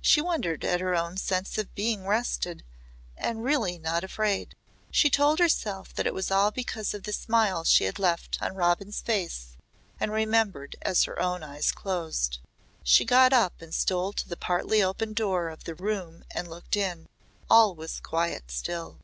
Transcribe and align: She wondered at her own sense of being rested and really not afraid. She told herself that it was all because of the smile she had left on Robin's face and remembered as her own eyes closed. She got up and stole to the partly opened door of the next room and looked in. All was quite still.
She 0.00 0.20
wondered 0.20 0.64
at 0.64 0.80
her 0.80 0.96
own 0.96 1.16
sense 1.16 1.56
of 1.56 1.72
being 1.76 2.04
rested 2.04 2.64
and 3.16 3.44
really 3.44 3.78
not 3.78 4.02
afraid. 4.02 4.56
She 4.90 5.08
told 5.08 5.38
herself 5.38 5.94
that 5.94 6.04
it 6.04 6.12
was 6.12 6.32
all 6.32 6.50
because 6.50 6.94
of 6.94 7.04
the 7.04 7.12
smile 7.12 7.62
she 7.62 7.84
had 7.84 8.00
left 8.00 8.42
on 8.42 8.56
Robin's 8.56 9.00
face 9.00 9.56
and 10.00 10.10
remembered 10.10 10.74
as 10.82 11.04
her 11.04 11.22
own 11.22 11.44
eyes 11.44 11.70
closed. 11.70 12.40
She 12.82 13.04
got 13.04 13.32
up 13.32 13.62
and 13.62 13.72
stole 13.72 14.12
to 14.14 14.28
the 14.28 14.36
partly 14.36 14.82
opened 14.82 15.14
door 15.14 15.48
of 15.48 15.62
the 15.62 15.70
next 15.74 15.80
room 15.82 16.24
and 16.34 16.48
looked 16.48 16.74
in. 16.74 17.08
All 17.48 17.72
was 17.76 18.00
quite 18.00 18.50
still. 18.50 18.98